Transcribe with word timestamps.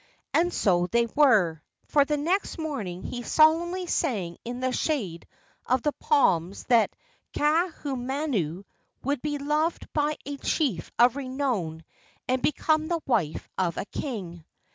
And 0.33 0.51
so 0.51 0.87
they 0.87 1.05
were, 1.15 1.61
for 1.85 2.05
the 2.05 2.17
next 2.17 2.57
morning 2.57 3.03
he 3.03 3.21
solemnly 3.21 3.85
sang 3.85 4.39
in 4.43 4.59
the 4.59 4.71
shade 4.71 5.27
of 5.67 5.83
the 5.83 5.91
palms 5.91 6.63
that 6.63 6.91
Kaahumanu 7.35 8.65
would 9.03 9.21
be 9.21 9.37
loved 9.37 9.85
by 9.93 10.17
a 10.25 10.37
chief 10.37 10.89
of 10.97 11.15
renown 11.17 11.83
and 12.27 12.41
become 12.41 12.87
the 12.87 13.03
wife 13.05 13.47
of 13.59 13.77
a 13.77 13.85
king. 13.85 14.43